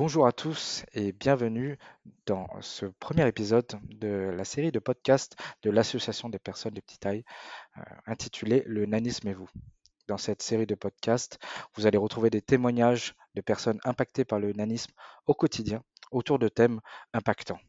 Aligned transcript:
Bonjour 0.00 0.26
à 0.26 0.32
tous 0.32 0.86
et 0.94 1.12
bienvenue 1.12 1.76
dans 2.24 2.48
ce 2.62 2.86
premier 2.86 3.28
épisode 3.28 3.66
de 3.82 4.32
la 4.34 4.46
série 4.46 4.72
de 4.72 4.78
podcasts 4.78 5.36
de 5.62 5.68
l'Association 5.68 6.30
des 6.30 6.38
personnes 6.38 6.72
de 6.72 6.80
petite 6.80 7.00
taille 7.00 7.22
euh, 7.76 7.82
intitulée 8.06 8.62
Le 8.64 8.86
nanisme 8.86 9.28
et 9.28 9.34
vous. 9.34 9.50
Dans 10.08 10.16
cette 10.16 10.40
série 10.40 10.64
de 10.64 10.74
podcasts, 10.74 11.38
vous 11.74 11.86
allez 11.86 11.98
retrouver 11.98 12.30
des 12.30 12.40
témoignages 12.40 13.14
de 13.34 13.42
personnes 13.42 13.78
impactées 13.84 14.24
par 14.24 14.38
le 14.38 14.54
nanisme 14.54 14.90
au 15.26 15.34
quotidien 15.34 15.82
autour 16.12 16.38
de 16.38 16.48
thèmes 16.48 16.80
impactants. 17.12 17.60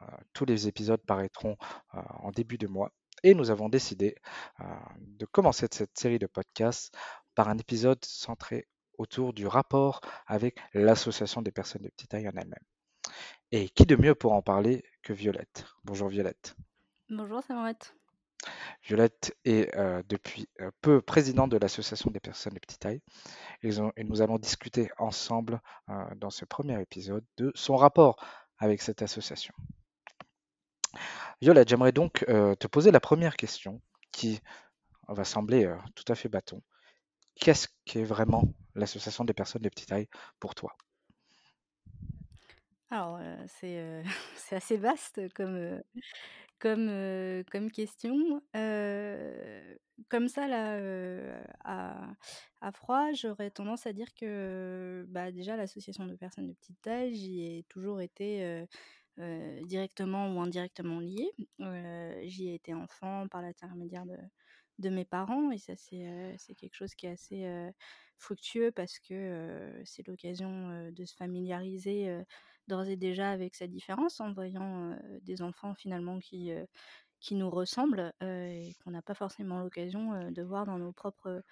Euh, 0.00 0.06
tous 0.32 0.46
les 0.46 0.68
épisodes 0.68 1.02
paraîtront 1.06 1.58
euh, 1.94 2.00
en 2.20 2.30
début 2.30 2.56
de 2.56 2.66
mois 2.66 2.92
et 3.24 3.34
nous 3.34 3.50
avons 3.50 3.68
décidé 3.68 4.16
de 4.96 5.26
commencer 5.26 5.66
cette 5.70 5.98
série 5.98 6.18
de 6.18 6.26
podcasts 6.26 6.96
par 7.34 7.50
un 7.50 7.58
épisode 7.58 8.02
centré 8.06 8.68
autour 8.98 9.32
du 9.32 9.46
rapport 9.46 10.00
avec 10.26 10.58
l'association 10.74 11.42
des 11.42 11.52
personnes 11.52 11.82
de 11.82 11.88
petite 11.88 12.10
taille 12.10 12.28
en 12.28 12.32
elle-même. 12.36 12.54
Et 13.50 13.68
qui 13.68 13.84
de 13.84 13.96
mieux 13.96 14.14
pour 14.14 14.32
en 14.32 14.42
parler 14.42 14.84
que 15.02 15.12
Violette? 15.12 15.66
Bonjour 15.84 16.08
Violette. 16.08 16.56
Bonjour 17.10 17.42
Samarette. 17.42 17.94
Violette 18.84 19.36
est 19.44 19.74
euh, 19.76 20.02
depuis 20.08 20.48
euh, 20.60 20.70
peu 20.80 21.00
présidente 21.00 21.50
de 21.50 21.56
l'association 21.56 22.10
des 22.10 22.20
personnes 22.20 22.54
de 22.54 22.58
petite 22.58 22.80
taille 22.80 23.00
et, 23.62 23.70
nous 24.02 24.22
allons 24.22 24.38
discuter 24.38 24.90
ensemble 24.98 25.60
euh, 25.88 26.04
dans 26.16 26.30
ce 26.30 26.44
premier 26.44 26.80
épisode 26.80 27.24
de 27.36 27.52
son 27.54 27.76
rapport 27.76 28.16
avec 28.58 28.82
cette 28.82 29.02
association. 29.02 29.54
Violette, 31.40 31.68
j'aimerais 31.68 31.92
donc 31.92 32.24
te 32.26 32.66
poser 32.66 32.92
la 32.92 33.00
première 33.00 33.36
question 33.36 33.80
qui 34.12 34.40
va 35.08 35.24
sembler 35.24 35.74
tout 35.96 36.04
à 36.06 36.14
fait 36.14 36.28
bâton. 36.28 36.62
Qu'est-ce 37.34 37.68
qu'est 37.84 38.04
vraiment 38.04 38.54
l'association 38.74 39.24
des 39.24 39.34
personnes 39.34 39.60
de 39.60 39.68
petite 39.68 39.88
taille 39.88 40.08
pour 40.40 40.54
toi? 40.54 40.74
Alors, 42.90 43.18
c'est, 43.48 44.02
c'est 44.36 44.56
assez 44.56 44.76
vaste 44.76 45.20
comme, 45.34 45.80
comme, 46.58 47.44
comme 47.50 47.70
question. 47.70 48.42
comme 50.08 50.28
ça 50.28 50.48
là, 50.48 50.78
à 51.64 52.12
à 52.64 52.70
froid, 52.70 53.12
j'aurais 53.12 53.50
tendance 53.50 53.86
à 53.86 53.92
dire 53.92 54.14
que, 54.14 55.04
bah, 55.08 55.32
déjà 55.32 55.56
l'association 55.56 56.06
de 56.06 56.14
personnes 56.14 56.46
de 56.46 56.52
petite 56.54 56.80
taille, 56.80 57.14
j'y 57.14 57.40
ai 57.44 57.64
toujours 57.68 58.00
été, 58.00 58.66
directement 59.64 60.34
ou 60.34 60.40
indirectement 60.40 61.00
liée. 61.00 61.30
j'y 62.24 62.48
ai 62.48 62.54
été 62.54 62.74
enfant 62.74 63.26
par 63.28 63.42
l'intermédiaire 63.42 64.06
de 64.06 64.16
de 64.82 64.90
mes 64.90 65.06
parents 65.06 65.50
et 65.50 65.58
ça 65.58 65.74
c'est, 65.76 66.34
c'est 66.38 66.54
quelque 66.54 66.74
chose 66.74 66.94
qui 66.94 67.06
est 67.06 67.10
assez, 67.12 67.72
fructueux 68.18 68.70
parce 68.70 68.98
que, 68.98 69.82
c'est 69.84 70.06
l'occasion, 70.06 70.90
de 70.92 71.04
se 71.04 71.14
familiariser, 71.16 72.22
d'ores 72.68 72.88
et 72.88 72.96
déjà 72.96 73.30
avec 73.30 73.54
sa 73.54 73.66
différence 73.66 74.20
en 74.20 74.32
voyant, 74.32 74.96
des 75.22 75.42
enfants 75.42 75.74
finalement 75.74 76.20
qui, 76.20 76.52
qui 77.20 77.34
nous 77.34 77.50
ressemblent, 77.50 78.12
et 78.22 78.74
qu'on 78.84 78.92
n'a 78.92 79.02
pas 79.02 79.14
forcément 79.14 79.60
l'occasion, 79.60 80.30
de 80.30 80.42
voir 80.42 80.66
dans 80.66 80.78
nos 80.78 80.92
propres, 80.92 81.42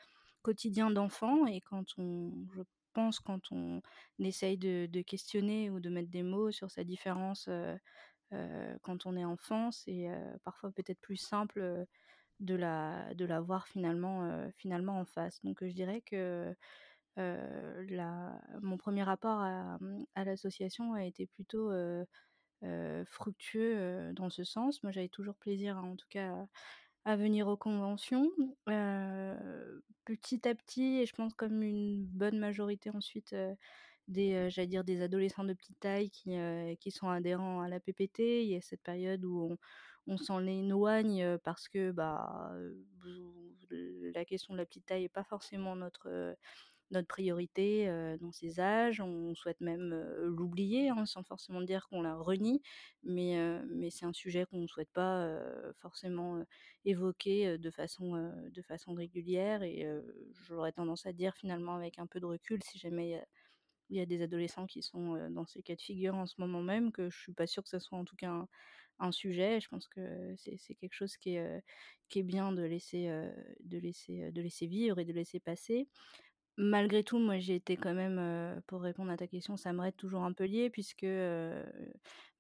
quotidiens 0.42 0.90
d'enfants 0.90 1.46
et 1.46 1.60
quand 1.60 1.84
on 1.98 2.32
je 2.54 2.62
pense 2.94 3.20
quand 3.20 3.52
on 3.52 3.82
essaye 4.18 4.56
de 4.58 5.02
questionner 5.02 5.70
ou 5.70 5.80
de 5.80 5.90
mettre 5.90 6.10
des 6.10 6.22
mots 6.22 6.50
sur 6.50 6.70
sa 6.70 6.84
différence, 6.84 7.48
quand 8.30 9.06
on 9.06 9.16
est 9.16 9.24
enfant, 9.24 9.70
c'est, 9.70 10.08
parfois 10.44 10.70
peut-être 10.70 11.00
plus 11.00 11.16
simple, 11.16 11.86
de 12.40 12.54
la, 12.54 13.14
de 13.14 13.26
voir 13.40 13.68
finalement, 13.68 14.24
euh, 14.24 14.48
finalement 14.56 14.98
en 14.98 15.04
face. 15.04 15.40
Donc 15.44 15.62
je 15.62 15.72
dirais 15.72 16.00
que 16.00 16.54
euh, 17.18 17.86
la, 17.88 18.40
mon 18.62 18.76
premier 18.78 19.02
rapport 19.02 19.40
à, 19.40 19.78
à 20.14 20.24
l'association 20.24 20.94
a 20.94 21.04
été 21.04 21.26
plutôt 21.26 21.70
euh, 21.70 22.04
fructueux 23.06 24.12
dans 24.14 24.30
ce 24.30 24.44
sens. 24.44 24.82
Moi 24.82 24.92
j'avais 24.92 25.08
toujours 25.08 25.36
plaisir 25.36 25.76
en 25.78 25.96
tout 25.96 26.08
cas 26.08 26.34
à, 27.04 27.16
venir 27.16 27.46
aux 27.46 27.56
conventions. 27.56 28.30
petit 30.04 30.48
à 30.48 30.54
petit, 30.54 31.00
et 31.00 31.06
je 31.06 31.14
pense 31.14 31.34
comme 31.34 31.62
une 31.62 32.04
bonne 32.06 32.38
majorité 32.38 32.90
ensuite 32.90 33.34
des, 34.08 34.48
dire 34.66 34.84
des 34.84 35.02
adolescents 35.02 35.44
de 35.44 35.52
petite 35.52 35.78
taille 35.78 36.10
qui, 36.10 36.36
qui 36.80 36.90
sont 36.90 37.08
adhérents 37.08 37.60
à 37.60 37.68
la 37.68 37.80
PPT. 37.80 38.44
Il 38.44 38.50
y 38.50 38.56
a 38.56 38.60
cette 38.62 38.82
période 38.82 39.24
où 39.24 39.52
on, 39.52 39.58
on 40.10 40.16
s'en 40.16 40.44
éloigne 40.44 41.38
parce 41.44 41.68
que 41.68 41.92
bah, 41.92 42.52
la 44.12 44.24
question 44.24 44.52
de 44.52 44.58
la 44.58 44.66
petite 44.66 44.86
taille 44.86 45.02
n'est 45.02 45.08
pas 45.08 45.22
forcément 45.22 45.76
notre, 45.76 46.36
notre 46.90 47.06
priorité 47.06 47.86
dans 48.20 48.32
ces 48.32 48.58
âges. 48.58 49.00
On 49.00 49.36
souhaite 49.36 49.60
même 49.60 49.94
l'oublier, 50.24 50.88
hein, 50.88 51.06
sans 51.06 51.22
forcément 51.22 51.60
dire 51.60 51.86
qu'on 51.88 52.02
la 52.02 52.16
renie, 52.16 52.60
mais, 53.04 53.38
mais 53.68 53.90
c'est 53.90 54.04
un 54.04 54.12
sujet 54.12 54.46
qu'on 54.46 54.58
ne 54.58 54.66
souhaite 54.66 54.90
pas 54.92 55.40
forcément 55.78 56.44
évoquer 56.84 57.56
de, 57.56 57.70
façon, 57.70 58.32
de 58.50 58.62
façon 58.62 58.94
régulière. 58.94 59.62
Et 59.62 59.86
j'aurais 60.48 60.72
tendance 60.72 61.06
à 61.06 61.12
dire 61.12 61.36
finalement 61.36 61.76
avec 61.76 62.00
un 62.00 62.08
peu 62.08 62.18
de 62.18 62.26
recul, 62.26 62.60
si 62.64 62.78
jamais 62.78 63.22
il 63.90 63.96
y 63.96 64.00
a 64.00 64.06
des 64.06 64.22
adolescents 64.22 64.66
qui 64.66 64.82
sont 64.82 65.28
dans 65.30 65.46
ces 65.46 65.62
cas 65.62 65.76
de 65.76 65.80
figure 65.80 66.16
en 66.16 66.26
ce 66.26 66.34
moment 66.40 66.62
même, 66.62 66.90
que 66.90 67.08
je 67.10 67.16
suis 67.16 67.32
pas 67.32 67.46
sûre 67.46 67.62
que 67.62 67.68
ce 67.68 67.78
soit 67.78 67.98
en 67.98 68.04
tout 68.04 68.16
cas 68.16 68.30
un 68.30 68.48
sujet. 69.12 69.60
Je 69.60 69.68
pense 69.68 69.88
que 69.88 70.34
c'est 70.36 70.74
quelque 70.74 70.94
chose 70.94 71.16
qui 71.16 71.36
est, 71.36 71.62
est 72.14 72.22
bien 72.22 72.52
de 72.52 72.62
laisser, 72.62 73.08
de, 73.60 73.78
laisser, 73.78 74.66
vivre 74.66 74.98
et 74.98 75.04
de 75.04 75.12
laisser 75.12 75.40
passer. 75.40 75.88
Malgré 76.56 77.02
tout, 77.02 77.18
moi 77.18 77.38
j'ai 77.38 77.54
été 77.54 77.76
quand 77.76 77.94
même, 77.94 78.60
pour 78.66 78.82
répondre 78.82 79.10
à 79.10 79.16
ta 79.16 79.26
question, 79.26 79.56
ça 79.56 79.72
me 79.72 79.80
reste 79.80 79.96
toujours 79.96 80.24
un 80.24 80.32
peu 80.32 80.44
lié 80.44 80.68
puisque 80.68 81.06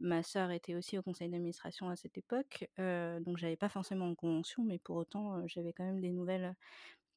ma 0.00 0.22
sœur 0.22 0.50
était 0.50 0.74
aussi 0.74 0.98
au 0.98 1.02
conseil 1.02 1.30
d'administration 1.30 1.88
à 1.88 1.96
cette 1.96 2.18
époque. 2.18 2.68
donc 2.78 3.38
j'avais 3.38 3.56
pas 3.56 3.70
forcément 3.70 4.06
une 4.06 4.16
convention, 4.16 4.62
mais 4.64 4.78
pour 4.78 4.96
autant 4.96 5.46
j'avais 5.46 5.72
quand 5.72 5.84
même 5.84 6.00
des 6.00 6.10
nouvelles 6.10 6.54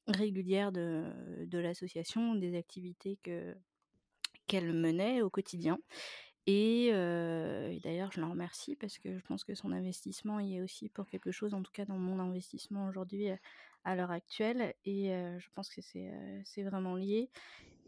régulières 0.06 0.72
de, 0.72 1.44
de 1.46 1.58
l'association, 1.58 2.34
des 2.34 2.56
activités 2.56 3.18
que 3.22 3.54
qu'elle 4.46 4.72
menait 4.72 5.22
au 5.22 5.30
quotidien. 5.30 5.78
Et, 6.46 6.90
d'ailleurs, 7.82 8.12
je 8.12 8.20
l'en 8.20 8.30
remercie 8.30 8.76
parce 8.76 8.98
que 8.98 9.16
je 9.16 9.24
pense 9.24 9.44
que 9.44 9.54
son 9.54 9.72
investissement 9.72 10.40
y 10.40 10.56
est 10.56 10.62
aussi 10.62 10.88
pour 10.88 11.06
quelque 11.06 11.30
chose, 11.30 11.54
en 11.54 11.62
tout 11.62 11.72
cas 11.72 11.84
dans 11.84 11.98
mon 11.98 12.18
investissement 12.18 12.86
aujourd'hui 12.86 13.28
à 13.84 13.96
l'heure 13.96 14.10
actuelle. 14.10 14.74
Et 14.84 15.08
je 15.38 15.48
pense 15.54 15.70
que 15.70 15.80
c'est 15.80 16.62
vraiment 16.62 16.96
lié. 16.96 17.30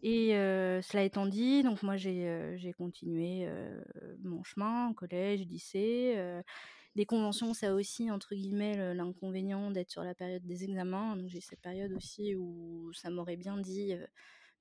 Et 0.02 0.30
cela 0.30 1.02
étant 1.02 1.26
dit, 1.26 1.62
donc 1.62 1.82
moi 1.82 1.96
j'ai 1.96 2.74
continué 2.78 3.46
mon 4.22 4.42
chemin, 4.42 4.92
collège, 4.94 5.46
lycée. 5.46 6.16
les 6.94 7.04
conventions, 7.04 7.52
ça 7.52 7.70
a 7.70 7.74
aussi, 7.74 8.10
entre 8.10 8.34
guillemets, 8.34 8.94
l'inconvénient 8.94 9.70
d'être 9.70 9.90
sur 9.90 10.02
la 10.02 10.14
période 10.14 10.44
des 10.46 10.64
examens. 10.64 11.16
Donc 11.16 11.28
j'ai 11.28 11.40
cette 11.40 11.60
période 11.60 11.92
aussi 11.92 12.34
où 12.34 12.90
ça 12.94 13.10
m'aurait 13.10 13.36
bien 13.36 13.58
dit 13.58 13.94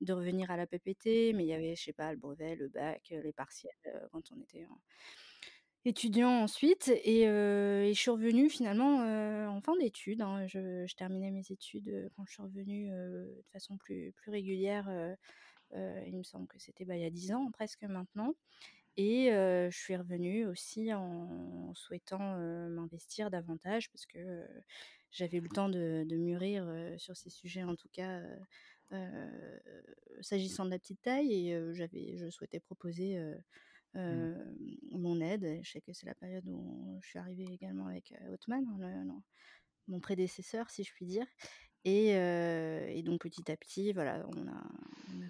de 0.01 0.13
revenir 0.13 0.51
à 0.51 0.57
la 0.57 0.67
PPT, 0.67 1.33
mais 1.33 1.43
il 1.43 1.47
y 1.47 1.53
avait, 1.53 1.75
je 1.75 1.83
sais 1.83 1.93
pas, 1.93 2.11
le 2.11 2.17
brevet, 2.17 2.55
le 2.55 2.67
bac, 2.67 3.01
les 3.11 3.33
partiels 3.33 3.71
quand 4.11 4.31
on 4.31 4.41
était 4.41 4.67
étudiant 5.85 6.31
ensuite. 6.31 6.91
Et, 7.03 7.25
je 7.25 7.93
suis 7.93 8.11
revenue 8.11 8.49
finalement 8.49 8.99
en 9.47 9.61
fin 9.61 9.75
d'études. 9.77 10.21
Hein. 10.21 10.45
Je, 10.47 10.93
terminais 10.95 11.31
mes 11.31 11.45
études 11.49 12.09
quand 12.15 12.25
je 12.25 12.33
suis 12.33 12.41
revenue 12.41 12.89
de 12.89 13.43
façon 13.53 13.77
plus, 13.77 14.11
plus 14.13 14.31
régulière. 14.31 14.89
il 15.73 16.17
me 16.17 16.23
semble 16.23 16.47
que 16.47 16.59
c'était 16.59 16.85
bah, 16.85 16.95
il 16.97 17.01
y 17.01 17.05
a 17.05 17.09
10 17.09 17.33
ans 17.33 17.49
presque 17.51 17.83
maintenant. 17.83 18.35
Et 18.97 19.29
je 19.31 19.77
suis 19.77 19.95
revenue 19.95 20.45
aussi 20.45 20.93
en 20.93 21.73
souhaitant 21.73 22.37
m'investir 22.69 23.29
davantage 23.29 23.91
parce 23.91 24.05
que 24.05 24.45
j'avais 25.11 25.37
eu 25.37 25.41
le 25.41 25.49
temps 25.49 25.69
de 25.69 26.15
mûrir 26.15 26.67
sur 26.97 27.15
ces 27.15 27.29
sujets, 27.29 27.63
en 27.63 27.75
tout 27.75 27.89
cas 27.91 28.21
s'agissant 30.21 30.65
de 30.65 30.69
la 30.69 30.79
petite 30.79 31.01
taille, 31.01 31.33
et 31.33 31.73
j'avais, 31.73 32.17
je 32.17 32.29
souhaitais 32.29 32.59
proposer 32.59 33.17
mmh. 33.93 34.33
mon 34.91 35.19
aide. 35.21 35.59
Je 35.63 35.71
sais 35.71 35.81
que 35.81 35.93
c'est 35.93 36.05
la 36.05 36.15
période 36.15 36.47
où 36.47 36.99
je 37.01 37.09
suis 37.09 37.19
arrivée 37.19 37.47
également 37.51 37.87
avec 37.87 38.13
Hotman, 38.29 38.65
hein, 38.81 39.21
mon 39.87 39.99
prédécesseur, 39.99 40.69
si 40.69 40.83
je 40.83 40.93
puis 40.93 41.05
dire. 41.05 41.27
Et, 41.83 42.09
et, 42.09 43.03
donc 43.03 43.21
petit 43.21 43.51
à 43.51 43.57
petit, 43.57 43.93
voilà, 43.93 44.25
on 44.35 44.47
a, 44.47 44.63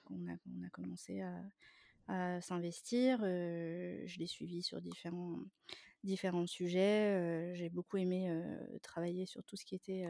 on 0.10 0.28
a, 0.28 0.38
on 0.48 0.64
a, 0.64 0.70
commencé 0.70 1.22
à, 1.22 1.44
à 2.08 2.42
s'investir. 2.42 3.20
je 3.22 4.20
l'ai 4.20 4.28
suivi 4.28 4.62
sur 4.62 4.82
différents, 4.82 5.40
différents 6.06 6.48
sujets. 6.48 7.54
J'ai 7.56 7.70
beaucoup 7.70 7.98
aimé 7.98 8.30
travailler 8.84 9.26
sur 9.26 9.44
tout 9.44 9.56
ce 9.56 9.66
qui 9.66 9.76
était 9.76 10.06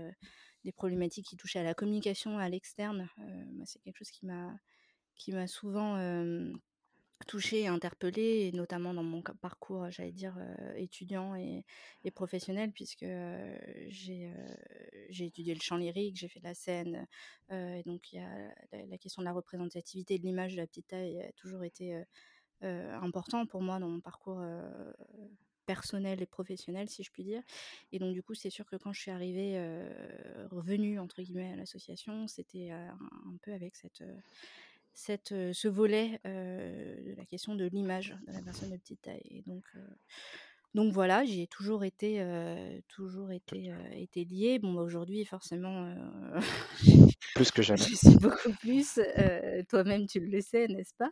des 0.63 0.71
problématiques 0.71 1.25
qui 1.25 1.37
touchaient 1.37 1.59
à 1.59 1.63
la 1.63 1.73
communication 1.73 2.37
à 2.37 2.49
l'externe. 2.49 3.09
c'est 3.65 3.81
quelque 3.81 3.97
chose 3.97 4.11
qui 4.11 4.25
m'a 4.25 4.55
qui 5.15 5.31
m'a 5.31 5.47
souvent 5.47 5.97
touchée 7.27 7.61
et 7.61 7.67
interpellée, 7.67 8.47
et 8.47 8.51
notamment 8.51 8.93
dans 8.93 9.03
mon 9.03 9.21
parcours, 9.21 9.89
j'allais 9.89 10.11
dire, 10.11 10.37
étudiant 10.75 11.35
et, 11.35 11.63
professionnel, 12.13 12.71
puisque 12.71 13.05
j'ai 13.87 14.31
étudié 15.19 15.53
le 15.53 15.61
chant 15.61 15.77
lyrique, 15.77 16.17
j'ai 16.17 16.27
fait 16.27 16.39
de 16.39 16.45
la 16.45 16.53
scène, 16.53 17.07
donc 17.85 18.11
y 18.11 18.19
a 18.19 18.53
la, 18.71 18.97
question 18.97 19.21
de 19.21 19.25
la 19.25 19.33
représentativité 19.33 20.19
de 20.19 20.23
l'image 20.23 20.53
de 20.53 20.57
la 20.57 20.67
petite 20.67 20.87
taille 20.87 21.21
a 21.21 21.31
toujours 21.33 21.63
été 21.63 22.03
important 22.61 23.45
pour 23.45 23.61
moi 23.61 23.79
dans 23.79 23.89
mon 23.89 24.01
parcours 24.01 24.41
personnel 25.65 26.21
et 26.21 26.25
professionnel, 26.25 26.89
si 26.89 27.03
je 27.03 27.11
puis 27.11 27.23
dire. 27.23 27.41
Et 27.91 27.99
donc, 27.99 28.13
du 28.13 28.23
coup, 28.23 28.33
c'est 28.33 28.49
sûr 28.49 28.65
que 28.65 28.75
quand 28.75 28.93
je 28.93 29.01
suis 29.01 29.11
arrivée, 29.11 29.59
revenue, 30.51 30.99
entre 30.99 31.21
guillemets, 31.21 31.51
à 31.53 31.55
l'association, 31.55 32.27
c'était 32.27 32.71
un, 32.71 32.97
peu 33.41 33.53
avec 33.53 33.75
cette, 33.75 34.03
cette, 34.93 35.29
ce 35.29 35.67
volet 35.67 36.19
de 36.23 37.15
la 37.15 37.25
question 37.25 37.55
de 37.55 37.65
l'image 37.65 38.17
de 38.27 38.33
la 38.33 38.41
personne 38.41 38.71
de 38.71 38.77
petite 38.77 39.01
taille. 39.01 39.21
Et 39.25 39.43
donc, 39.45 39.63
donc 40.73 40.93
voilà, 40.93 41.23
j'y 41.23 41.41
ai 41.41 41.47
toujours 41.47 41.83
été, 41.83 42.23
toujours 42.87 43.31
été, 43.31 43.73
été 43.93 44.25
liée. 44.25 44.59
Bon, 44.59 44.73
bah, 44.73 44.81
aujourd'hui, 44.81 45.25
forcément, 45.25 45.93
plus 47.35 47.51
que 47.51 47.61
jamais. 47.61 47.77
je 47.81 47.95
suis 47.95 48.17
beaucoup 48.17 48.53
plus. 48.61 48.99
Toi-même, 49.69 50.07
tu 50.07 50.19
le 50.21 50.41
sais, 50.41 50.67
n'est-ce 50.67 50.95
pas? 50.95 51.11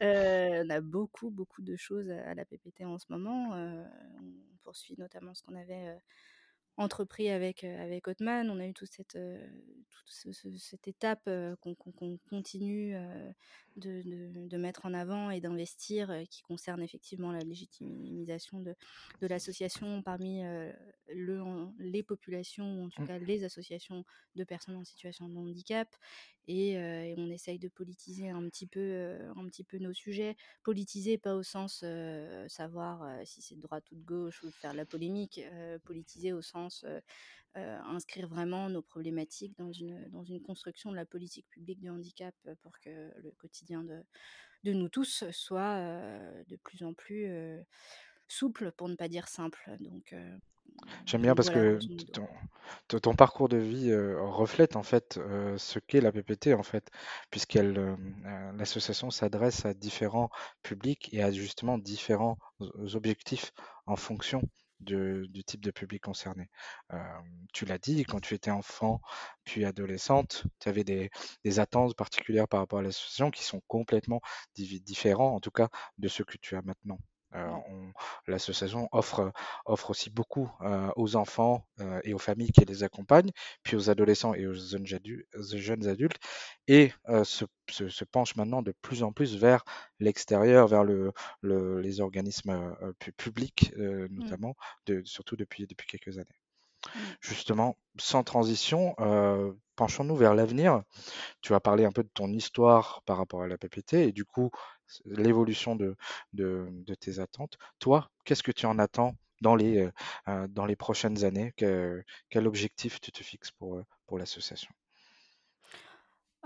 On 0.00 0.70
a 0.70 0.80
beaucoup, 0.80 1.28
beaucoup 1.28 1.60
de 1.60 1.76
choses 1.76 2.08
à, 2.08 2.34
la 2.34 2.46
PPT 2.46 2.86
en 2.86 2.98
ce 2.98 3.06
moment. 3.10 3.50
on 3.52 4.56
poursuit 4.64 4.94
notamment 4.96 5.34
ce 5.34 5.42
qu'on 5.42 5.56
avait 5.56 5.98
entrepris 6.76 7.28
avec, 7.30 7.64
avec 7.64 8.08
Hotman. 8.08 8.50
On 8.50 8.60
a 8.60 8.66
eu 8.66 8.74
toute 8.74 8.90
cette, 8.90 9.18
toute 10.04 10.58
cette 10.58 10.88
étape 10.88 11.28
qu'on 11.60 11.74
continue 12.28 12.94
de, 13.76 14.02
de, 14.48 14.56
mettre 14.56 14.86
en 14.86 14.94
avant 14.94 15.30
et 15.30 15.40
d'investir, 15.40 16.12
qui 16.30 16.42
concerne 16.42 16.82
effectivement 16.82 17.32
la 17.32 17.40
légitimisation 17.40 18.60
de, 18.60 18.74
de 19.20 19.26
l'association 19.26 20.02
parmi 20.02 20.42
le, 21.08 21.42
les 21.78 22.02
populations, 22.02 22.80
ou 22.80 22.86
en 22.86 22.88
tout 22.88 23.02
mmh. 23.02 23.06
cas 23.06 23.18
les 23.18 23.44
associations 23.44 24.04
de 24.34 24.44
personnes 24.44 24.76
en 24.76 24.84
situation 24.84 25.28
de 25.28 25.36
handicap. 25.36 25.88
Et, 26.48 26.72
et 26.74 27.14
on 27.18 27.28
essaye 27.28 27.58
de 27.58 27.68
politiser 27.68 28.30
un 28.30 28.48
petit 28.48 28.66
peu, 28.66 29.18
un 29.34 29.46
petit 29.46 29.64
peu 29.64 29.78
nos 29.78 29.92
sujets. 29.92 30.36
Politiser, 30.62 31.18
pas 31.18 31.34
au 31.34 31.42
sens 31.42 31.84
savoir 32.48 33.26
si 33.26 33.42
c'est 33.42 33.56
de 33.56 33.60
droite 33.62 33.90
ou 33.90 33.96
de 33.96 34.04
gauche 34.04 34.42
ou 34.42 34.46
de 34.46 34.54
faire 34.54 34.72
de 34.72 34.76
la 34.76 34.86
polémique, 34.86 35.40
politiser 35.84 36.32
au 36.32 36.42
sens 36.42 36.65
inscrire 37.54 38.28
vraiment 38.28 38.68
nos 38.68 38.82
problématiques 38.82 39.56
dans 39.56 39.72
une, 39.72 40.08
dans 40.10 40.24
une 40.24 40.42
construction 40.42 40.90
de 40.90 40.96
la 40.96 41.06
politique 41.06 41.48
publique 41.48 41.80
du 41.80 41.88
handicap 41.88 42.34
pour 42.60 42.78
que 42.80 43.10
le 43.22 43.30
quotidien 43.38 43.82
de, 43.82 44.02
de 44.64 44.72
nous 44.72 44.88
tous 44.88 45.24
soit 45.30 45.78
de 46.48 46.56
plus 46.56 46.82
en 46.82 46.92
plus 46.92 47.28
souple, 48.28 48.72
pour 48.72 48.88
ne 48.88 48.94
pas 48.94 49.08
dire 49.08 49.28
simple. 49.28 49.76
Donc, 49.80 50.14
J'aime 51.06 51.22
bien 51.22 51.34
parce 51.34 51.50
que 51.50 51.78
ton, 52.12 52.98
ton, 52.98 53.14
parcours 53.14 53.48
de 53.48 53.56
vie 53.56 53.94
reflète 53.94 54.76
en 54.76 54.82
fait 54.82 55.18
ce 55.56 55.78
qu'est 55.78 56.00
la 56.00 56.12
PPT 56.12 56.54
en 56.54 56.62
fait, 56.62 56.90
puisqu'elle 57.30 57.96
l'association 58.56 59.10
s'adresse 59.10 59.64
à 59.64 59.74
différents 59.74 60.30
publics 60.62 61.08
et 61.12 61.22
à 61.22 61.30
justement 61.30 61.78
différents 61.78 62.38
objectifs 62.94 63.52
en 63.86 63.96
fonction 63.96 64.42
du 64.80 65.44
type 65.44 65.60
de 65.62 65.70
public 65.70 66.02
concerné. 66.02 66.48
tu 67.52 67.64
l'as 67.64 67.78
dit, 67.78 68.04
quand 68.04 68.20
tu 68.20 68.34
étais 68.34 68.50
enfant 68.50 69.00
puis 69.44 69.64
adolescente, 69.64 70.44
tu 70.60 70.68
avais 70.68 70.84
des, 70.84 71.10
attentes 71.58 71.94
particulières 71.96 72.48
par 72.48 72.60
rapport 72.60 72.80
à 72.80 72.82
l'association 72.82 73.30
qui 73.30 73.44
sont 73.44 73.62
complètement 73.68 74.20
différents, 74.54 75.34
en 75.34 75.40
tout 75.40 75.50
cas, 75.50 75.68
de 75.98 76.08
ce 76.08 76.22
que 76.22 76.36
tu 76.38 76.56
as 76.56 76.62
maintenant. 76.62 76.98
L'association 78.26 78.88
offre, 78.92 79.32
offre 79.64 79.90
aussi 79.90 80.10
beaucoup 80.10 80.50
aux 80.96 81.16
enfants 81.16 81.66
et 82.04 82.14
aux 82.14 82.18
familles 82.18 82.50
qui 82.52 82.64
les 82.64 82.82
accompagnent, 82.82 83.30
puis 83.62 83.76
aux 83.76 83.90
adolescents 83.90 84.34
et 84.34 84.46
aux 84.46 84.54
jeunes 84.54 84.92
adultes, 84.94 85.26
jeunes 85.34 85.86
adultes 85.86 86.18
et 86.68 86.92
se, 87.24 87.44
se, 87.68 88.04
penche 88.04 88.36
maintenant 88.36 88.62
de 88.62 88.72
plus 88.82 89.02
en 89.02 89.12
plus 89.12 89.36
vers 89.36 89.64
l'extérieur, 90.00 90.68
vers 90.68 90.84
le, 90.84 91.12
le, 91.40 91.80
les 91.80 92.00
organismes 92.00 92.74
publics 93.16 93.72
mmh. 93.76 94.06
notamment, 94.10 94.54
de, 94.86 95.02
surtout 95.04 95.36
depuis, 95.36 95.66
depuis 95.66 95.86
quelques 95.86 96.18
années. 96.18 96.40
Mmh. 96.94 97.00
Justement, 97.20 97.76
sans 97.98 98.22
transition, 98.24 98.94
penchons-nous 99.76 100.16
vers 100.16 100.34
l'avenir. 100.34 100.82
Tu 101.42 101.52
vas 101.52 101.60
parler 101.60 101.84
un 101.84 101.92
peu 101.92 102.02
de 102.02 102.10
ton 102.12 102.32
histoire 102.32 103.02
par 103.06 103.18
rapport 103.18 103.42
à 103.42 103.48
la 103.48 103.58
PPT 103.58 103.94
et 103.94 104.12
du 104.12 104.24
coup, 104.24 104.50
l'évolution 105.04 105.76
de, 105.76 105.96
tes 107.00 107.18
attentes. 107.20 107.58
Toi, 107.78 108.10
qu'est-ce 108.24 108.42
que 108.42 108.52
tu 108.52 108.66
en 108.66 108.78
attends 108.78 109.16
dans 109.42 109.54
les, 109.54 109.88
dans 110.48 110.66
les 110.66 110.76
prochaines 110.76 111.24
années? 111.24 111.52
Quel 111.56 112.46
objectif 112.46 113.00
tu 113.00 113.12
te 113.12 113.22
fixes 113.22 113.50
pour 113.50 114.18
l'association? 114.18 114.72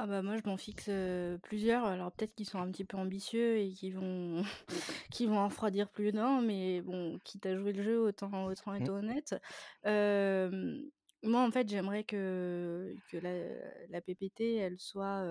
Ah 0.02 0.06
bah 0.06 0.22
moi 0.22 0.36
je 0.38 0.48
m'en 0.48 0.56
fixe 0.56 0.88
plusieurs, 1.42 1.84
alors 1.84 2.10
peut-être 2.12 2.34
qu'ils 2.34 2.48
sont 2.48 2.58
un 2.58 2.70
petit 2.70 2.84
peu 2.84 2.96
ambitieux 2.96 3.58
et 3.58 3.70
qui 3.72 3.90
vont 3.90 4.42
qui 5.12 5.26
vont 5.26 5.38
en 5.38 5.48
refroidir 5.48 5.90
plus 5.90 6.10
d'un, 6.10 6.40
mais 6.40 6.80
bon, 6.80 7.18
quitte 7.22 7.44
à 7.44 7.54
jouer 7.54 7.74
le 7.74 7.82
jeu, 7.82 8.00
autant, 8.00 8.46
autant 8.46 8.74
être 8.74 8.90
mmh. 8.90 8.94
honnête. 8.94 9.34
moi 11.22 11.42
en 11.42 11.50
fait 11.50 11.68
j'aimerais 11.68 12.04
que, 12.04 12.94
que 13.10 13.18
la, 13.18 13.32
la 13.90 14.00
PPT 14.00 14.56
elle 14.56 14.78
soit 14.80 15.22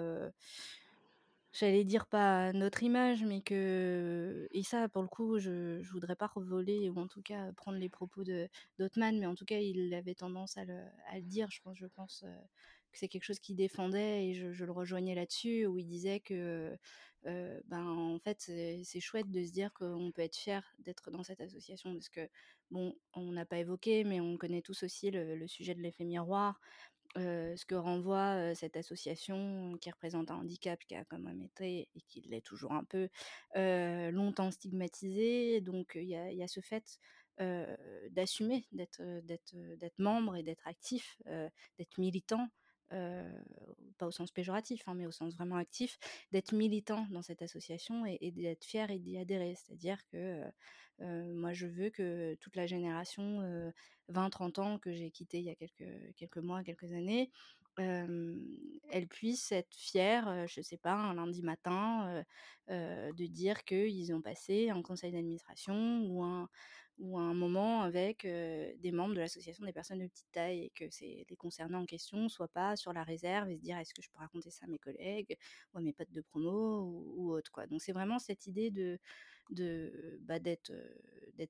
j'allais 1.52 1.84
dire 1.84 2.06
pas 2.06 2.54
notre 2.54 2.84
image, 2.84 3.24
mais 3.24 3.42
que 3.42 4.48
et 4.52 4.62
ça 4.62 4.88
pour 4.88 5.02
le 5.02 5.08
coup 5.08 5.40
je 5.40 5.82
je 5.82 5.92
voudrais 5.92 6.16
pas 6.16 6.28
revoler 6.28 6.90
ou 6.90 7.00
en 7.00 7.08
tout 7.08 7.24
cas 7.24 7.52
prendre 7.54 7.80
les 7.80 7.90
propos 7.90 8.24
de 8.24 8.48
d'Otman, 8.78 9.20
mais 9.20 9.26
en 9.26 9.34
tout 9.34 9.46
cas 9.46 9.58
il 9.58 9.92
avait 9.96 10.14
tendance 10.14 10.58
à 10.58 10.66
le, 10.66 10.80
à 11.12 11.16
le 11.18 11.24
dire, 11.24 11.50
je 11.50 11.60
pense 11.62 11.78
je 11.78 11.88
pense 11.88 12.24
c'est 12.94 13.08
quelque 13.08 13.24
chose 13.24 13.40
qu'il 13.40 13.56
défendait 13.56 14.28
et 14.28 14.34
je, 14.34 14.66
le 14.66 14.72
rejoignais 14.72 15.16
là-dessus 15.16 15.66
où 15.66 15.78
il 15.78 15.86
disait 15.86 16.20
que 16.20 16.78
ben 17.24 17.86
en 17.86 18.20
fait 18.20 18.40
c'est 18.40 19.00
chouette 19.00 19.30
de 19.30 19.44
se 19.44 19.52
dire 19.52 19.74
qu'on 19.74 20.12
peut 20.14 20.22
être 20.22 20.38
fier 20.38 20.64
d'être 20.80 21.12
dans 21.12 21.24
cette 21.24 21.42
association 21.42 21.94
parce 21.94 22.10
que 22.10 22.30
bon 22.72 22.96
on 23.14 23.32
n'a 23.32 23.46
pas 23.46 23.58
évoqué 23.58 24.04
mais 24.04 24.22
on 24.22 24.38
connaît 24.38 24.62
tous 24.62 24.84
aussi 24.84 25.12
le, 25.12 25.48
sujet 25.48 25.76
de 25.76 25.82
l'effet 25.82 26.06
miroir 26.06 26.60
ce 27.16 27.66
que 27.66 27.76
renvoie 27.76 28.54
cette 28.56 28.78
association 28.78 29.78
qui 29.82 29.90
représente 29.90 30.32
un 30.32 30.36
handicap 30.36 30.80
qui 30.88 30.96
a 30.96 31.04
quand 31.06 31.20
même 31.20 31.42
été 31.42 31.90
et 31.96 32.02
qui 32.08 32.22
l'est 32.22 32.46
toujours 32.46 32.74
un 32.74 32.84
peu 32.84 33.10
longtemps 33.56 34.52
stigmatisé. 34.52 35.62
Donc 35.62 35.94
il 35.96 36.08
y 36.08 36.16
a, 36.16 36.32
y, 36.32 36.44
a 36.44 36.48
ce 36.48 36.62
fait 36.62 37.00
d'assumer 38.12 38.66
d'être 38.72 39.02
membre 39.98 40.36
et 40.36 40.44
d'être 40.44 40.68
actif 40.68 41.22
d'être 41.78 41.98
militant 41.98 42.48
pas 42.90 44.08
au 44.08 44.12
sens 44.12 44.32
péjoratif, 44.32 44.84
hein, 44.88 44.94
mais 44.96 45.06
au 45.06 45.12
sens 45.12 45.36
vraiment 45.36 45.58
actif, 45.58 45.98
d'être 46.32 46.54
militant 46.54 47.06
dans 47.12 47.22
cette 47.22 47.42
association 47.42 48.06
et, 48.06 48.32
d'être 48.32 48.64
fier 48.64 48.90
et 48.92 49.00
d'y 49.00 49.18
adhérer. 49.18 49.56
C'est-à-dire 49.56 50.00
que 50.12 50.42
moi, 51.00 51.54
je 51.54 51.68
veux 51.68 51.90
que 51.90 52.36
toute 52.36 52.56
la 52.56 52.68
génération 52.68 53.72
20-30 54.10 54.60
ans 54.60 54.80
que 54.80 54.92
j'ai 54.92 55.12
quittée 55.12 55.40
il 55.40 55.46
y 55.46 55.50
a 55.50 55.56
quelques, 55.56 56.16
quelques 56.16 56.38
mois, 56.38 56.64
quelques 56.64 56.92
années, 56.92 57.32
elle 57.78 59.08
puisse 59.10 59.52
être 59.52 59.74
fière, 59.74 60.48
je 60.48 60.62
sais 60.62 60.78
pas, 60.78 60.94
un 60.94 61.14
lundi 61.14 61.42
matin, 61.44 62.24
de 62.70 63.26
dire 63.26 63.64
qu'ils 63.64 64.14
ont 64.14 64.22
passé 64.22 64.70
un 64.70 64.82
conseil 64.82 65.12
d'administration 65.12 66.02
ou 66.04 66.24
un, 66.24 66.50
ou 67.00 67.18
un 67.18 67.34
moment 67.34 67.82
avec 67.82 68.24
des 68.24 68.92
membres 68.92 69.16
de 69.16 69.20
l'association 69.20 69.66
des 69.66 69.74
personnes 69.74 70.00
de 70.00 70.08
petite 70.08 70.32
taille 70.32 70.66
et 70.66 70.70
que 70.76 70.86
c'est 70.90 71.26
les 71.30 71.36
concernés 71.36 71.78
en 71.78 71.86
question 71.86 72.30
soient 72.30 72.48
pas 72.48 72.76
sur 72.76 72.94
la 72.94 73.04
réserve 73.04 73.50
et 73.50 73.58
se 73.58 73.62
dire 73.62 73.78
est-ce 73.78 73.94
que 73.94 74.02
je 74.02 74.10
peux 74.10 74.20
raconter 74.20 74.52
ça 74.52 74.66
à 74.66 74.68
mes 74.68 74.80
collègues 74.80 75.38
ou 75.74 75.78
à 75.78 75.82
mes 75.82 75.94
potes 75.94 76.12
de 76.12 76.22
promo 76.22 77.04
ou, 77.16 77.32
autre 77.32 77.52
quoi. 77.52 77.68
Donc 77.68 77.82
c'est 77.82 77.94
vraiment 77.94 78.20
cette 78.20 78.48
idée 78.48 78.70
de, 78.70 79.00
de 79.50 80.20
bah, 80.22 80.40
d'être 80.40 80.72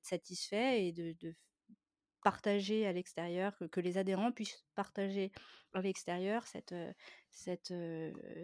satisfait 0.02 0.86
et 0.86 0.92
de, 0.92 1.14
de 1.20 1.34
partager 2.22 2.86
à 2.86 2.92
l'extérieur, 2.92 3.56
que, 3.70 3.80
les 3.80 3.98
adhérents 3.98 4.32
puissent 4.32 4.64
partager 4.74 5.32
à 5.72 5.80
l'extérieur 5.80 6.46
cette, 6.46 6.74
cette, 7.30 7.72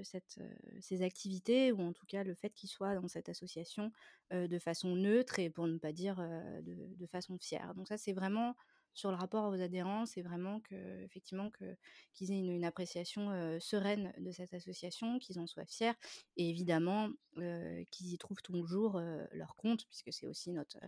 cette, 0.05 0.39
ces 0.81 1.03
activités, 1.03 1.73
ou 1.73 1.81
en 1.83 1.93
tout 1.93 2.07
cas 2.07 2.25
le 2.25 2.35
fait 2.35 2.51
qu'ils 2.51 2.69
soient 2.69 2.95
dans 2.95 3.09
cette 3.09 3.29
association 3.29 3.93
de 4.31 4.59
façon 4.59 4.95
neutre 4.95 5.39
et 5.39 5.51
pour 5.51 5.67
ne 5.67 5.79
pas 5.79 5.93
dire 5.93 6.17
de, 6.17 6.95
de 6.95 7.07
façon 7.07 7.39
fière. 7.39 7.75
Donc 7.75 7.89
ça, 7.89 7.99
c'est 7.99 8.13
vraiment 8.13 8.55
sur 8.97 9.11
le 9.11 9.17
rapport 9.17 9.47
aux 9.53 9.61
adhérents, 9.61 10.07
c'est 10.07 10.23
vraiment 10.23 10.61
que, 10.61 11.03
effectivement, 11.03 11.51
que, 11.51 11.77
qu'ils 12.15 12.33
aient 12.33 12.39
une, 12.39 12.65
appréciation 12.65 13.59
sereine 13.61 14.13
de 14.19 14.31
cette 14.33 14.55
association, 14.55 15.19
qu'ils 15.19 15.39
en 15.39 15.47
soient 15.47 15.67
fiers, 15.67 15.93
et 16.39 16.49
évidemment 16.49 17.11
qu'ils 17.91 18.15
y 18.15 18.19
trouvent 18.19 18.43
toujours 18.43 19.01
leur 19.33 19.55
compte, 19.57 19.87
puisque 19.87 20.13
c'est 20.15 20.27
aussi 20.27 20.51
notre, 20.51 20.79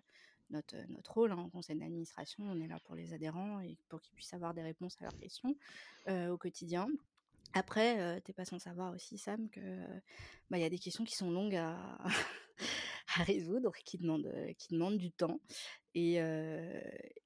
notre, 0.50 0.76
notre 0.88 1.12
rôle 1.12 1.33
hein, 1.33 1.37
en 1.37 1.50
conseil 1.50 1.76
d'administration. 1.76 2.45
On 2.45 2.61
est 2.61 2.69
là 2.69 2.78
pour 2.85 2.95
les 2.95 3.12
adhérents 3.12 3.61
et 3.61 3.76
pour 3.88 4.00
qu'ils 4.00 4.14
puissent 4.14 4.35
avoir 4.35 4.55
des 4.55 4.62
réponses 4.62 4.97
à 5.00 5.05
leurs 5.05 5.17
questions 5.17 5.57
euh, 6.09 6.31
au 6.31 6.38
quotidien. 6.38 6.88
Après, 7.55 8.00
euh, 8.00 8.21
t'es 8.21 8.33
pas 8.33 8.45
sans 8.45 8.59
savoir 8.59 8.95
aussi, 8.95 9.19
Sam, 9.19 9.49
que 9.49 9.61
bah, 10.50 10.59
il 10.59 10.61
y 10.61 10.64
a 10.64 10.71
des 10.71 10.78
questions 10.78 11.05
qui 11.05 11.14
sont 11.14 11.31
longues 11.31 11.57
à, 11.57 11.78
résoudre, 13.25 13.73
qui 13.85 13.99
demandent, 13.99 14.33
qui 14.59 14.75
demandent 14.75 14.99
du 14.99 15.11
temps. 15.11 15.40
Et, 15.95 16.19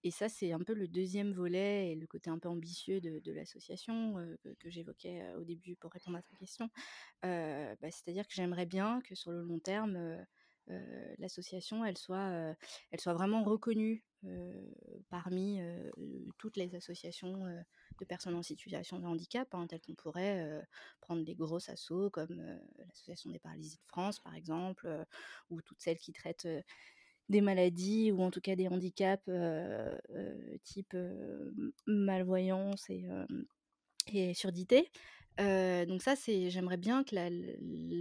et 0.02 0.10
ça, 0.10 0.30
c'est 0.30 0.52
un 0.52 0.60
peu 0.60 0.72
le 0.72 0.88
deuxième 0.88 1.32
volet 1.32 1.92
et 1.92 1.94
le 1.96 2.06
côté 2.06 2.30
un 2.30 2.38
peu 2.38 2.48
ambitieux 2.48 3.00
de, 3.00 3.18
de 3.18 3.32
l'association 3.32 4.14
que, 4.60 4.70
j'évoquais 4.70 5.34
au 5.36 5.44
début 5.44 5.76
pour 5.76 5.90
répondre 5.90 6.16
à 6.16 6.22
ta 6.22 6.34
question. 6.36 6.70
Bah, 7.22 7.90
c'est-à-dire 7.90 8.26
que 8.26 8.32
j'aimerais 8.32 8.64
bien 8.64 9.02
que 9.02 9.14
sur 9.14 9.32
le 9.32 9.42
long 9.42 9.58
terme, 9.58 10.24
l'association 11.18 11.84
elle 11.84 11.98
soit, 11.98 12.54
elle 12.90 13.00
soit 13.00 13.14
vraiment 13.14 13.42
reconnue 13.44 14.04
parmi 15.10 15.60
toutes 16.38 16.56
les 16.56 16.74
associations 16.74 17.44
de 18.00 18.04
personnes 18.04 18.34
en 18.34 18.42
situation 18.42 18.98
de 18.98 19.06
handicap, 19.06 19.48
hein, 19.54 19.66
telles 19.66 19.80
qu'on 19.80 19.94
pourrait 19.94 20.62
prendre 21.00 21.24
des 21.24 21.34
grosses 21.34 21.68
assos 21.68 22.10
comme 22.10 22.42
l'association 22.78 23.30
des 23.30 23.38
paralysés 23.38 23.78
de 23.78 23.88
France 23.88 24.20
par 24.20 24.34
exemple, 24.34 24.88
ou 25.50 25.60
toutes 25.62 25.80
celles 25.80 25.98
qui 25.98 26.12
traitent 26.12 26.48
des 27.28 27.40
maladies 27.40 28.12
ou 28.12 28.22
en 28.22 28.30
tout 28.30 28.40
cas 28.40 28.56
des 28.56 28.68
handicaps 28.68 29.28
type 30.62 30.96
malvoyance 31.86 32.88
et, 32.90 33.04
et 34.12 34.34
surdité. 34.34 34.90
Donc 35.38 36.02
ça, 36.02 36.16
c'est, 36.16 36.50
j'aimerais 36.50 36.76
bien 36.76 37.04
que 37.04 37.14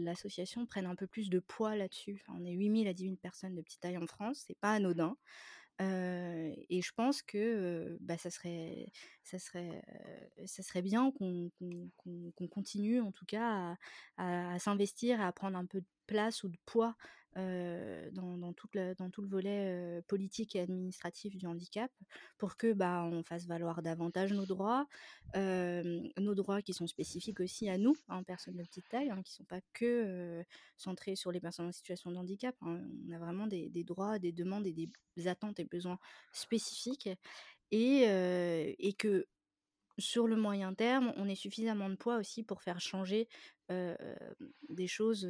l'association 0.03 0.65
prenne 0.65 0.85
un 0.85 0.95
peu 0.95 1.07
plus 1.07 1.29
de 1.29 1.39
poids 1.39 1.75
là-dessus. 1.75 2.23
on 2.29 2.45
est 2.45 2.51
8000 2.51 2.87
à 2.87 2.93
10 2.93 3.03
000 3.03 3.15
personnes 3.15 3.55
de 3.55 3.61
petite 3.61 3.81
taille 3.81 3.97
en 3.97 4.07
France, 4.07 4.43
c'est 4.47 4.57
pas 4.59 4.73
anodin. 4.73 5.15
et 5.79 6.81
je 6.83 6.91
pense 6.93 7.21
que 7.21 7.97
bah, 8.01 8.17
ça, 8.17 8.29
serait, 8.29 8.91
ça, 9.23 9.39
serait, 9.39 9.81
ça 10.45 10.63
serait 10.63 10.81
bien 10.81 11.11
qu'on 11.11 12.47
continue 12.49 13.01
en 13.01 13.11
tout 13.11 13.25
cas 13.25 13.77
à, 14.17 14.53
à 14.53 14.59
s'investir, 14.59 15.21
à 15.21 15.31
prendre 15.31 15.57
un 15.57 15.65
peu 15.65 15.81
de 15.81 15.87
place 16.07 16.43
ou 16.43 16.49
de 16.49 16.57
poids 16.65 16.95
dans, 17.35 18.37
dans, 18.37 18.51
tout 18.53 19.21
le 19.21 19.27
volet 19.27 20.01
politique 20.07 20.55
et 20.55 20.59
administratif 20.59 21.37
du 21.37 21.47
handicap 21.47 21.89
pour 22.37 22.57
que 22.57 22.73
bah, 22.73 23.03
on 23.09 23.23
fasse 23.23 23.45
valoir 23.45 23.81
davantage 23.81 24.33
nos 24.33 24.45
droits, 24.45 24.85
nos 25.35 26.35
droits 26.35 26.61
qui 26.61 26.73
sont 26.73 26.87
spécifiques 26.87 27.39
aussi 27.39 27.69
à 27.69 27.77
nous, 27.77 27.95
en 28.09 28.17
hein, 28.17 28.23
personnes 28.23 28.57
de 28.57 28.63
petite 28.63 28.89
taille, 28.89 29.09
hein, 29.09 29.21
qui 29.23 29.31
ne 29.31 29.35
sont 29.35 29.45
pas 29.45 29.61
que 29.73 30.43
centrés 30.75 31.15
sur 31.15 31.31
les 31.31 31.39
personnes 31.39 31.67
en 31.67 31.71
situation 31.71 32.11
de 32.11 32.17
handicap. 32.17 32.55
Hein. 32.61 32.81
On 33.07 33.11
a 33.13 33.17
vraiment 33.17 33.47
des, 33.47 33.69
des, 33.69 33.83
droits, 33.83 34.19
des 34.19 34.33
demandes 34.33 34.67
et 34.67 34.73
des 34.73 35.27
attentes 35.27 35.59
et 35.59 35.65
besoins 35.65 35.99
spécifiques 36.33 37.09
et, 37.71 38.93
que 38.97 39.27
sur 39.97 40.27
le 40.27 40.35
moyen 40.35 40.73
terme, 40.73 41.13
on 41.17 41.27
ait 41.27 41.35
suffisamment 41.35 41.89
de 41.89 41.95
poids 41.95 42.17
aussi 42.17 42.43
pour 42.43 42.61
faire 42.61 42.79
changer 42.79 43.27
des 44.69 44.87
choses 44.87 45.27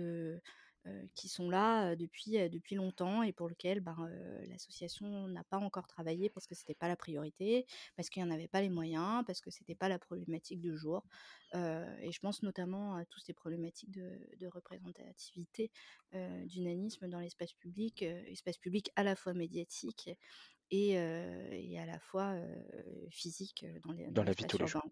qui 1.14 1.30
sont 1.30 1.50
là 1.50 1.96
depuis, 1.96 2.50
depuis 2.50 2.76
longtemps 2.76 3.22
et 3.22 3.32
pour 3.34 3.48
lesquels 3.48 3.82
ben, 3.82 4.10
l'association 4.50 5.28
n'a 5.28 5.44
pas 5.44 5.58
encore 5.58 5.86
travaillé 5.86 6.30
parce 6.30 6.48
que 6.48 6.56
ce 6.56 6.62
n'était 6.62 6.74
pas 6.74 6.88
la 6.88 6.96
priorité, 6.96 7.68
parce 7.96 8.10
qu'il 8.10 8.24
n'y 8.24 8.30
en 8.30 8.34
avait 8.34 8.48
pas 8.48 8.62
les 8.62 8.70
moyens, 8.70 9.24
parce 9.28 9.42
que 9.42 9.52
ce 9.52 9.62
n'était 9.62 9.76
pas 9.76 9.90
la 9.90 10.00
problématique 10.00 10.60
du 10.60 10.76
jour. 10.76 11.04
et 11.54 12.12
je 12.12 12.20
pense 12.20 12.42
notamment 12.42 12.96
à 12.96 13.06
toutes 13.06 13.24
ces 13.24 13.34
problématiques 13.34 13.92
de, 13.92 14.48
représentativité 14.48 15.72
du 16.14 16.62
nanisme 16.62 17.08
dans 17.08 17.20
l'espace 17.20 17.54
public, 17.54 18.02
espace 18.02 18.58
public 18.58 18.92
à 18.96 19.04
la 19.04 19.16
fois 19.16 19.34
médiatique 19.34 20.10
et, 20.72 20.92
et 20.92 21.80
à 21.80 21.86
la 21.86 22.00
fois 22.00 22.36
physique 23.10 23.66
dans, 23.84 23.92
les, 23.92 24.08
dans, 24.08 24.24
la 24.24 24.32
vie 24.32 24.44
de 24.44 24.48
tous 24.48 24.58
les 24.58 24.68
jours. 24.68 24.84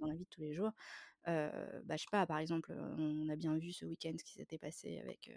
dans 0.00 0.06
la 0.06 0.14
vie 0.14 0.24
de 0.24 0.30
tous 0.30 0.40
les 0.40 0.54
jours 0.54 0.72
bah, 1.26 1.96
je 1.96 1.98
sais 1.98 2.06
pas, 2.10 2.26
par 2.26 2.38
exemple, 2.38 2.72
on 2.98 3.28
a 3.28 3.36
bien 3.36 3.56
vu 3.56 3.72
ce 3.72 3.84
week-end 3.84 4.12
ce 4.18 4.24
qui 4.24 4.32
s'était 4.32 4.58
passé 4.58 4.98
avec 4.98 5.30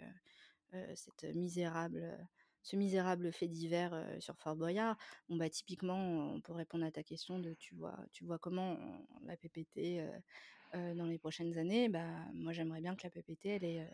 cette 0.94 1.24
misérable, 1.34 2.18
ce 2.62 2.76
misérable 2.76 3.32
fait 3.32 3.48
divers 3.48 3.94
sur 4.18 4.36
Fort 4.38 4.56
Boyard. 4.56 4.96
Bon, 5.28 5.36
bah, 5.36 5.48
typiquement, 5.48 6.40
pour 6.40 6.56
répondre 6.56 6.84
à 6.84 6.90
ta 6.90 7.02
question 7.02 7.38
de 7.38 7.54
tu 7.54 7.74
vois, 7.74 7.98
tu 8.12 8.24
vois 8.24 8.38
comment 8.38 8.78
la 9.24 9.36
PPT 9.36 10.02
dans 10.72 11.06
les 11.06 11.18
prochaines 11.18 11.56
années, 11.56 11.88
bah, 11.88 12.10
moi 12.34 12.52
j'aimerais 12.52 12.80
bien 12.80 12.96
que 12.96 13.04
la 13.04 13.10
PPT, 13.10 13.46
elle 13.46 13.64
ait, 13.64 13.88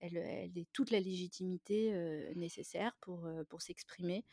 elle, 0.00 0.16
elle 0.16 0.58
ait 0.58 0.66
toute 0.72 0.90
la 0.90 1.00
légitimité 1.00 1.92
nécessaire 2.36 2.94
pour, 3.00 3.28
pour 3.48 3.62
s'exprimer. 3.62 4.24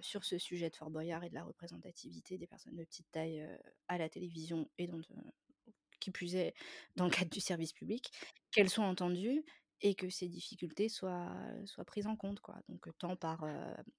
Sur 0.00 0.24
ce 0.24 0.38
sujet 0.38 0.70
de 0.70 0.76
Fort 0.76 0.90
Boyard 0.90 1.24
et 1.24 1.30
de 1.30 1.34
la 1.34 1.44
représentativité 1.44 2.38
des 2.38 2.46
personnes 2.46 2.76
de 2.76 2.84
petite 2.84 3.10
taille 3.10 3.46
à 3.88 3.98
la 3.98 4.08
télévision 4.08 4.68
et 4.78 4.86
dans, 4.86 5.00
qui 6.00 6.10
plus 6.10 6.34
est 6.36 6.54
dans 6.96 7.04
le 7.04 7.10
cadre 7.10 7.30
du 7.30 7.40
service 7.40 7.72
public, 7.72 8.10
qu'elles 8.50 8.70
soient 8.70 8.86
entendues 8.86 9.44
et 9.82 9.94
que 9.94 10.10
ces 10.10 10.28
difficultés 10.28 10.88
soient, 10.88 11.34
soient 11.64 11.84
prises 11.84 12.06
en 12.06 12.16
compte, 12.16 12.40
quoi. 12.40 12.56
Donc 12.68 12.86
tant 12.98 13.16
par 13.16 13.46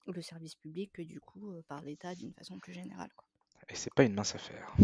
le 0.08 0.22
service 0.22 0.56
public 0.56 0.91
que 0.94 1.01
du 1.01 1.20
coup 1.20 1.53
par 1.68 1.82
l'État 1.82 2.15
d'une 2.15 2.34
façon 2.34 2.60
plus 2.60 2.74
générale. 2.74 3.10
Quoi. 3.15 3.27
Et 3.70 3.75
c'est 3.75 3.94
pas 3.94 4.03
une 4.03 4.13
mince 4.13 4.36
affaire. 4.36 4.75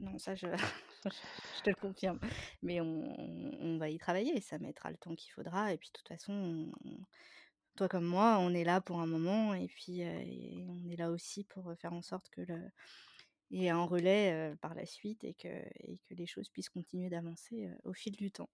Non, 0.00 0.18
ça 0.18 0.34
je, 0.34 0.46
je 1.04 1.62
te 1.62 1.70
le 1.70 1.76
confirme. 1.76 2.18
Mais 2.62 2.80
on, 2.80 3.14
on, 3.60 3.78
va 3.78 3.88
y 3.88 3.98
travailler, 3.98 4.40
ça 4.40 4.58
mettra 4.58 4.90
le 4.90 4.96
temps 4.96 5.14
qu'il 5.14 5.32
faudra. 5.32 5.72
Et 5.72 5.78
puis 5.78 5.88
de 5.88 5.92
toute 5.92 6.08
façon, 6.08 6.72
toi 7.76 7.88
comme 7.88 8.04
moi, 8.04 8.38
on 8.40 8.52
est 8.54 8.64
là 8.64 8.80
pour 8.80 9.00
un 9.00 9.06
moment 9.06 9.54
et 9.54 9.66
puis 9.66 10.00
et 10.00 10.66
on 10.68 10.90
est 10.90 10.96
là 10.96 11.10
aussi 11.10 11.44
pour 11.44 11.72
faire 11.78 11.92
en 11.92 12.02
sorte 12.02 12.28
que 12.30 12.42
le, 12.42 12.58
et 13.50 13.70
un 13.70 13.84
relais 13.84 14.54
par 14.60 14.74
la 14.74 14.86
suite 14.86 15.24
et 15.24 15.34
que, 15.34 15.48
et 15.48 15.98
que 16.08 16.14
les 16.14 16.26
choses 16.26 16.48
puissent 16.48 16.70
continuer 16.70 17.10
d'avancer 17.10 17.68
au 17.84 17.92
fil 17.92 18.16
du 18.16 18.30
temps. 18.30 18.48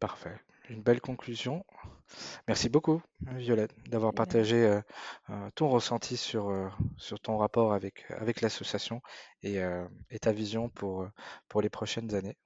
Parfait. 0.00 0.40
Une 0.68 0.82
belle 0.82 1.00
conclusion. 1.00 1.64
Merci 2.48 2.68
beaucoup, 2.68 3.02
Violette, 3.20 3.74
d'avoir 3.88 4.12
partagé 4.12 4.80
ton 5.54 5.68
ressenti 5.68 6.16
sur, 6.16 6.72
sur 6.96 7.20
ton 7.20 7.38
rapport 7.38 7.72
avec, 7.72 8.10
avec 8.10 8.40
l'association 8.40 9.02
et, 9.42 9.60
et, 10.10 10.18
ta 10.18 10.32
vision 10.32 10.68
pour, 10.68 11.08
pour 11.48 11.60
les 11.60 11.70
prochaines 11.70 12.14
années. 12.14 12.36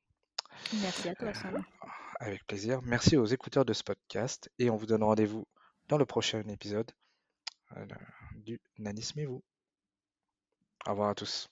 Merci 0.81 1.09
à 1.09 1.15
toi, 1.15 1.33
Sam. 1.35 1.65
Avec 2.21 2.47
plaisir. 2.47 2.81
Merci 2.83 3.17
aux 3.17 3.25
écouteurs 3.25 3.65
de 3.65 3.73
ce 3.73 3.83
podcast 3.83 4.51
et 4.59 4.71
on 4.71 4.77
vous 4.77 4.87
donne 4.87 5.03
rendez-vous 5.03 5.47
dans 5.89 5.99
le 5.99 6.07
prochain 6.07 6.43
épisode 6.49 6.91
du 8.37 8.61
Nanisme 8.79 9.21
et 9.21 9.27
vous. 9.27 9.43
Au 10.87 10.91
revoir 10.91 11.11
à 11.11 11.15
tous. 11.15 11.49